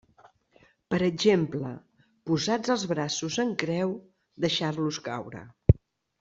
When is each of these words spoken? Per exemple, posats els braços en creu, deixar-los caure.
Per 0.93 0.99
exemple, 1.07 1.73
posats 2.29 2.73
els 2.77 2.87
braços 2.93 3.37
en 3.45 3.53
creu, 3.65 3.95
deixar-los 4.47 5.01
caure. 5.11 5.45